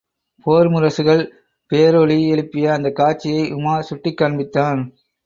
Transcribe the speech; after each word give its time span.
போர் 0.45 0.67
முரசுகள் 0.67 1.21
பேரொலி 1.69 2.27
எழுப்பிய 2.27 2.71
அந்தக் 2.73 2.95
காட்சியை 2.95 3.53
உமார் 3.53 3.79
சுட்டிக் 3.79 4.19
காண்பித்தான். 4.21 4.81